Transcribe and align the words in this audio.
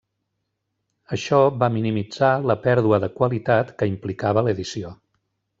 Això 1.17 1.41
va 1.63 1.69
minimitzar 1.75 2.31
la 2.53 2.57
pèrdua 2.65 3.01
de 3.07 3.13
qualitat 3.21 3.73
que 3.83 3.93
implicava 3.95 4.49
l'edició. 4.49 4.99